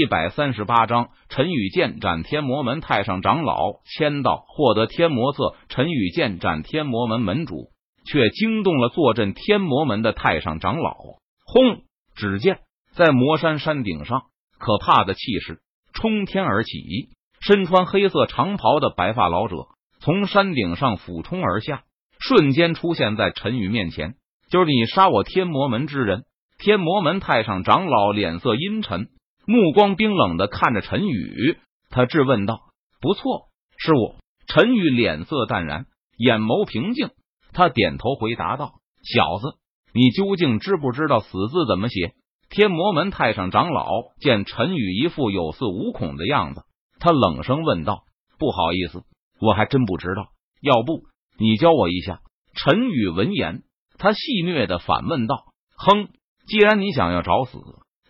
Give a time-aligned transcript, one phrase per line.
[0.00, 3.80] 一百三十八章，陈宇剑斩天魔门太上长老。
[3.96, 5.56] 签到，获得天魔册。
[5.68, 7.72] 陈宇剑斩天魔门门主，
[8.06, 10.94] 却惊动了坐镇天魔门的太上长老。
[11.44, 11.82] 轰！
[12.14, 12.60] 只见
[12.92, 14.22] 在魔山山顶上，
[14.60, 15.58] 可怕的气势
[15.92, 16.70] 冲天而起。
[17.40, 19.56] 身穿黑色长袍的白发老者
[19.98, 21.82] 从山顶上俯冲而下，
[22.20, 24.14] 瞬间出现在陈宇面前。
[24.48, 26.22] 就是你杀我天魔门之人！
[26.56, 29.08] 天魔门太上长老脸色阴沉。
[29.50, 31.56] 目光冰冷的看着陈宇，
[31.88, 32.60] 他质问道
[33.00, 35.86] ：“不错，是我。”陈宇脸色淡然，
[36.18, 37.12] 眼眸平静，
[37.54, 39.56] 他点头回答道：“小子，
[39.94, 42.12] 你究竟知不知道死字怎么写？”
[42.50, 43.88] 天魔门太上长老
[44.20, 46.60] 见陈宇一副有恃无恐的样子，
[47.00, 48.02] 他冷声问道
[48.38, 49.02] ：“不好意思，
[49.40, 50.28] 我还真不知道。
[50.60, 51.04] 要不
[51.38, 52.20] 你教我一下？”
[52.52, 53.62] 陈宇闻言，
[53.96, 55.36] 他戏谑的反问道
[55.74, 56.10] ：“哼，
[56.46, 57.58] 既然你想要找死，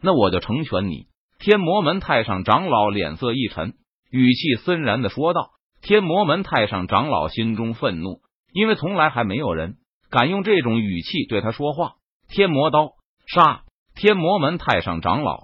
[0.03, 1.07] 那我就成全你。”
[1.39, 3.75] 天魔门太上长老脸色一沉，
[4.11, 8.21] 语气森然的说道：“天魔门太上长老心中愤怒，
[8.53, 9.77] 因为从来还没有人
[10.11, 11.93] 敢用这种语气对他说话。”
[12.29, 12.91] 天魔刀
[13.27, 13.63] 杀！
[13.95, 15.39] 天魔门太上长老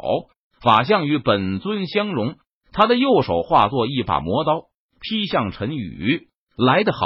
[0.61, 2.37] 法相与本尊相融，
[2.73, 4.65] 他的右手化作一把魔刀，
[5.01, 6.29] 劈向陈宇。
[6.57, 6.99] 来得好！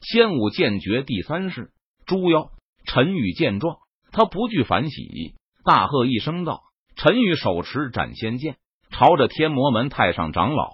[0.00, 1.70] 仙武剑诀第三式
[2.06, 2.50] 猪妖。
[2.86, 3.76] 陈宇见状，
[4.12, 6.62] 他不惧反喜，大喝一声道。
[7.02, 8.56] 陈宇手持斩仙剑，
[8.90, 10.70] 朝着天魔门太上长老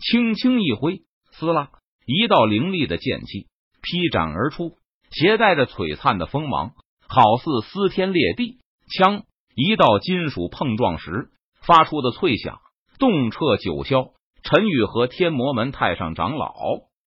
[0.00, 1.02] 轻轻一挥，
[1.32, 1.68] 撕拉，
[2.06, 3.48] 一道凌厉的剑气
[3.82, 4.78] 劈斩而出，
[5.10, 6.70] 携带着璀璨的锋芒，
[7.06, 8.60] 好似撕天裂地。
[8.96, 11.28] 枪，一道金属碰撞时
[11.60, 12.60] 发出的脆响，
[12.98, 14.12] 动彻九霄。
[14.42, 16.54] 陈宇和天魔门太上长老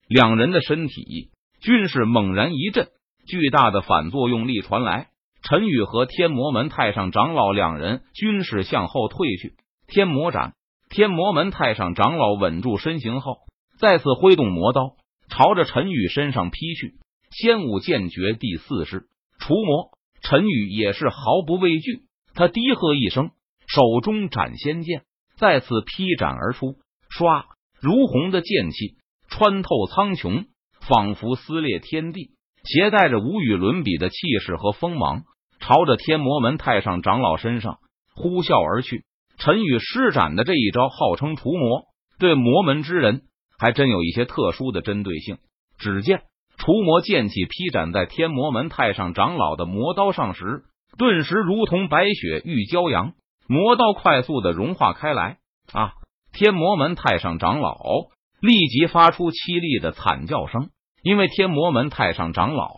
[0.08, 1.31] 两人的身体
[1.62, 2.90] 均是猛然一震，
[3.25, 5.08] 巨大的反作用力传来。
[5.44, 9.56] 陈宇和天魔门太上长老两人均是向后退去。
[9.88, 10.53] 天魔斩！
[10.89, 13.38] 天魔门太上长老稳住身形后，
[13.80, 14.95] 再次挥动魔刀，
[15.30, 16.95] 朝着陈宇身上劈去。
[17.31, 19.07] 仙武剑诀第四式
[19.40, 19.91] 除魔。
[20.22, 22.03] 陈宇也是毫不畏惧，
[22.35, 23.31] 他低喝一声，
[23.68, 25.03] 手中斩仙剑
[25.38, 26.75] 再次劈斩而出。
[27.09, 27.46] 唰！
[27.80, 28.97] 如虹的剑气
[29.28, 30.46] 穿透苍穹，
[30.81, 35.24] 仿佛撕裂天地，携带着无与伦比的气势和锋芒。
[35.60, 37.78] 朝着天魔门太上长老身上
[38.16, 39.04] 呼啸而去。
[39.38, 41.84] 陈宇施展的这一招号称除魔，
[42.20, 43.22] 对魔门之人
[43.60, 45.38] 还真有一些特殊的针对性。
[45.78, 46.24] 只见
[46.58, 50.64] 除魔剑气劈斩在天魔门太上长老的魔刀上时，
[50.98, 53.14] 顿时如同白雪遇骄阳，
[53.48, 55.38] 魔刀快速的融化开来。
[55.74, 55.94] 啊！
[56.34, 57.78] 天魔门太上长老
[58.40, 60.70] 立即发出凄厉的惨叫声，
[61.01, 62.73] 因为天魔门太上长老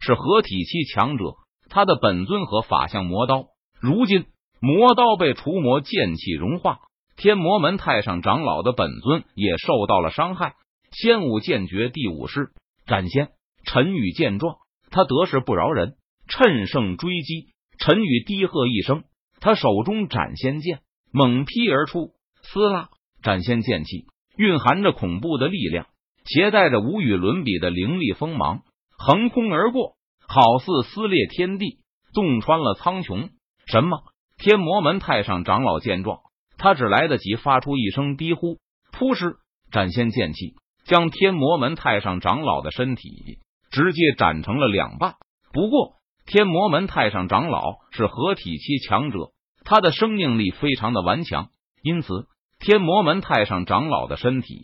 [0.00, 1.34] 是合体期强者。
[1.68, 3.46] 他的本尊和法相魔刀，
[3.80, 4.26] 如今
[4.60, 6.80] 魔刀被除魔剑气融化，
[7.16, 10.54] 天魔门太上长老的本尊也受到了伤害。
[10.90, 12.50] 仙武剑诀第五式
[12.86, 13.28] 斩仙。
[13.64, 14.56] 陈宇见状，
[14.90, 15.94] 他得势不饶人，
[16.26, 17.52] 趁胜追击。
[17.78, 19.04] 陈宇低喝一声，
[19.38, 20.80] 他手中斩仙剑
[21.12, 22.88] 猛劈而出，撕拉！
[23.22, 24.06] 斩仙剑气
[24.36, 25.86] 蕴含着恐怖的力量，
[26.24, 28.62] 携带着无与伦比的凌厉锋芒，
[28.96, 29.96] 横空而过。
[30.28, 31.80] 好似撕裂天地，
[32.14, 33.30] 洞穿了苍穹。
[33.66, 33.98] 什么？
[34.38, 36.20] 天魔门太上长老见状，
[36.56, 38.58] 他只来得及发出一声低呼，
[38.92, 39.34] 扑哧，
[39.72, 40.54] 斩仙剑气
[40.84, 43.40] 将天魔门太上长老的身体
[43.72, 45.16] 直接斩成了两半。
[45.52, 45.94] 不过，
[46.26, 49.32] 天魔门太上长老是合体期强者，
[49.64, 51.48] 他的生命力非常的顽强，
[51.82, 52.28] 因此
[52.60, 54.54] 天魔门太上长老的身体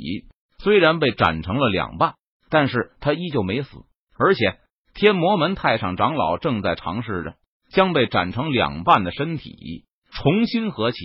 [0.67, 2.17] 虽然被斩成了两半，
[2.51, 3.85] 但是他依旧没死，
[4.19, 4.59] 而且。
[4.95, 7.35] 天魔门太上长老正在尝试着
[7.71, 10.99] 将被斩成两半的身体重新合起，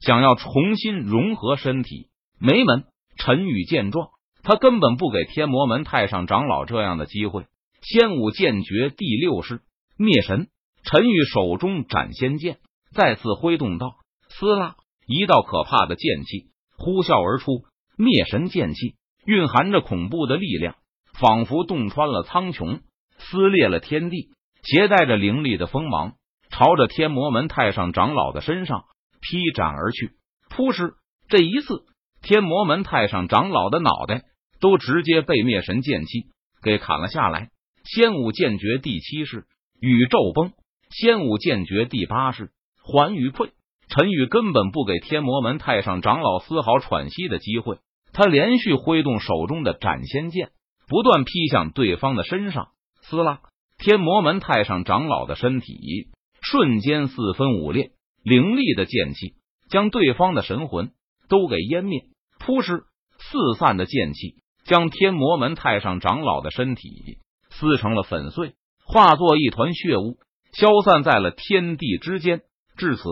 [0.00, 2.08] 想要重新融合身体。
[2.40, 2.84] 没门！
[3.18, 4.08] 陈宇见状，
[4.42, 7.44] 他根本不给天魔门太上长老这样的机会。
[7.82, 9.60] 仙武剑诀第六式
[9.98, 10.46] 灭神。
[10.82, 12.56] 陈宇手中斩仙剑
[12.94, 13.96] 再次挥动道
[14.32, 14.76] ：“撕拉！”
[15.06, 16.46] 一道可怕的剑气
[16.78, 17.64] 呼啸而出。
[17.98, 18.94] 灭神剑气
[19.26, 20.76] 蕴含着恐怖的力量，
[21.20, 22.80] 仿佛洞穿了苍穹。
[23.18, 24.30] 撕裂了天地，
[24.62, 26.12] 携带着凌厉的锋芒，
[26.50, 28.84] 朝着天魔门太上长老的身上
[29.20, 30.12] 劈斩而去。
[30.48, 30.92] 扑哧！
[31.28, 31.82] 这一次，
[32.22, 34.22] 天魔门太上长老的脑袋
[34.60, 36.26] 都直接被灭神剑气
[36.62, 37.50] 给砍了下来。
[37.84, 39.46] 仙武剑诀第七式
[39.80, 40.52] 宇宙崩，
[40.90, 42.52] 仙武剑诀第八式
[42.84, 43.50] 环宇溃。
[43.88, 47.78] 陈宇根本不给天魔门太上长老丝毫喘息的机会，
[48.18, 50.50] 他连续挥动手中的斩仙剑，
[50.88, 52.70] 不断劈向对方的身上。
[53.02, 53.38] 撕拉！
[53.78, 56.08] 天魔门太上长老的身体
[56.40, 57.92] 瞬间四分五裂，
[58.24, 59.34] 凌厉的剑气
[59.70, 60.90] 将对方的神魂
[61.28, 62.06] 都给湮灭。
[62.40, 62.80] 扑哧，
[63.20, 67.20] 四散的剑气将天魔门太上长老的身体
[67.50, 68.54] 撕成了粉碎，
[68.84, 70.18] 化作一团血雾，
[70.54, 72.40] 消散在了天地之间。
[72.76, 73.02] 至此，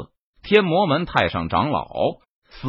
[0.42, 1.86] 天魔门太上长老
[2.50, 2.68] 死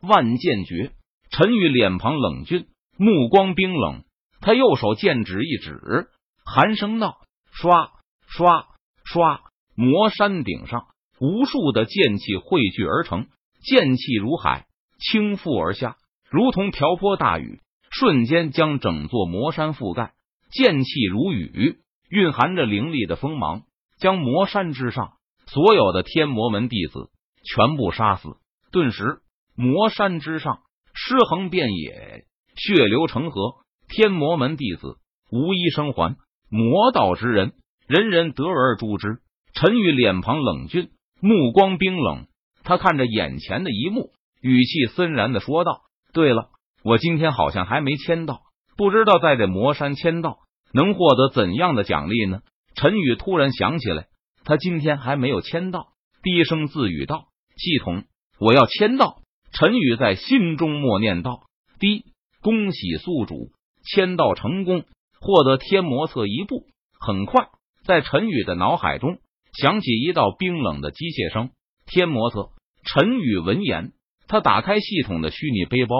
[0.00, 0.92] 万剑绝。
[1.36, 2.66] 陈宇脸庞冷峻，
[2.96, 4.04] 目光冰冷，
[4.40, 6.08] 他右手剑指一指，
[6.46, 7.18] 寒声道
[7.52, 7.90] ：“刷
[8.26, 8.64] 刷
[9.04, 9.42] 刷！”
[9.76, 10.86] 魔山顶上，
[11.20, 13.26] 无数的剑气汇聚而成，
[13.60, 14.64] 剑气如海，
[14.98, 15.98] 倾覆而下，
[16.30, 17.60] 如同瓢泼大雨，
[17.90, 20.14] 瞬间将整座魔山覆盖。
[20.50, 23.64] 剑气如雨，蕴含着凌厉的锋芒，
[23.98, 27.10] 将魔山之上所有的天魔门弟子
[27.44, 28.38] 全部杀死。
[28.72, 29.18] 顿时，
[29.54, 30.60] 魔山之上
[30.98, 32.24] 尸横遍野，
[32.56, 33.56] 血流成河，
[33.86, 34.96] 天魔门弟子
[35.30, 36.16] 无一生还。
[36.48, 37.52] 魔道之人，
[37.86, 39.18] 人人得而诛之。
[39.52, 40.88] 陈宇脸庞冷峻，
[41.20, 42.26] 目光冰冷。
[42.64, 45.82] 他看着眼前的一幕，语气森然的说道
[46.14, 46.48] ：“对了，
[46.82, 48.40] 我今天好像还没签到，
[48.78, 50.38] 不知道在这魔山签到
[50.72, 52.40] 能获得怎样的奖励呢？”
[52.74, 54.06] 陈宇突然想起来，
[54.44, 55.88] 他今天还没有签到，
[56.22, 58.04] 低声自语道：“系统，
[58.38, 59.18] 我要签到。”
[59.58, 61.44] 陈宇在心中默念道
[61.80, 62.04] ：“滴，
[62.42, 63.52] 恭喜宿主
[63.86, 64.84] 签到成功，
[65.18, 66.66] 获得天魔册一部。”
[67.00, 67.48] 很快，
[67.82, 69.16] 在陈宇的脑海中。
[69.54, 71.48] 响起一道冰冷的机械声。
[71.86, 72.50] 天魔册。
[72.84, 73.92] 陈宇闻言，
[74.28, 75.94] 他打开系统的虚拟背包，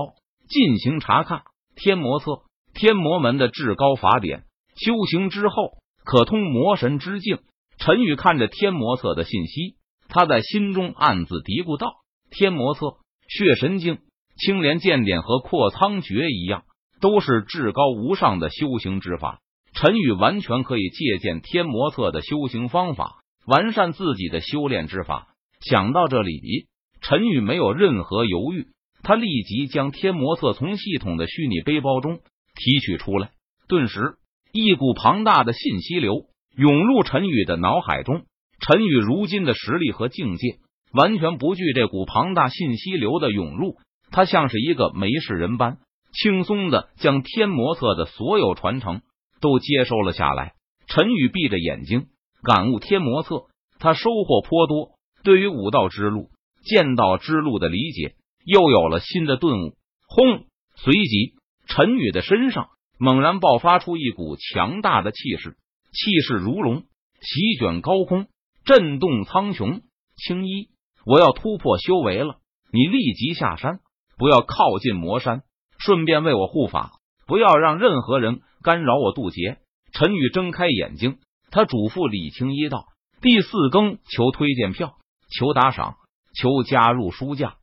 [0.50, 1.44] 进行查看。
[1.76, 2.42] 天魔册，
[2.74, 4.44] 天魔门的至高法典，
[4.74, 7.38] 修行之后可通魔神之境。
[7.78, 9.76] 陈宇看着天魔册的信息，
[10.08, 11.94] 他在心中暗自嘀咕道
[12.30, 12.98] ：“天魔册，
[13.28, 13.98] 血神经、
[14.36, 16.64] 青莲剑典和阔苍诀一样，
[17.00, 19.40] 都是至高无上的修行之法。
[19.72, 25.28] 陈宇完全可以借鉴天魔册的修行方法。”完善自己的修炼之法。
[25.60, 26.66] 想到这里，
[27.00, 28.66] 陈宇没有任何犹豫，
[29.04, 32.18] 他立即将天魔册从系统的虚拟背包中
[32.56, 33.30] 提取出来。
[33.68, 34.16] 顿时，
[34.50, 36.24] 一股庞大的信息流
[36.56, 38.24] 涌入陈宇的脑海中。
[38.58, 40.56] 陈宇如今的实力和境界，
[40.92, 43.76] 完全不惧这股庞大信息流的涌入。
[44.10, 45.78] 他像是一个没事人般，
[46.12, 49.02] 轻松的将天魔册的所有传承
[49.40, 50.54] 都接收了下来。
[50.86, 52.06] 陈宇闭着眼睛。
[52.42, 53.46] 感悟天魔册，
[53.80, 54.90] 他收获颇多。
[55.24, 56.28] 对于武道之路、
[56.64, 59.74] 剑道之路的理解，又有了新的顿悟。
[60.06, 60.44] 轰！
[60.76, 61.34] 随即，
[61.66, 62.68] 陈宇的身上
[63.00, 65.56] 猛然爆发出一股强大的气势，
[65.92, 66.84] 气势如龙，
[67.20, 68.28] 席卷高空，
[68.64, 69.80] 震动苍穹。
[70.16, 70.68] 青衣，
[71.06, 72.36] 我要突破修为了，
[72.72, 73.78] 你立即下山，
[74.18, 75.42] 不要靠近魔山，
[75.78, 79.58] 顺便为我护法，不要让任何人干扰我渡劫。
[79.92, 81.18] 陈宇睁开眼睛。
[81.48, 82.86] 他嘱咐李青一道
[83.22, 84.96] ：“第四更求推荐票，
[85.38, 85.94] 求打赏，
[86.34, 87.54] 求加入书架。”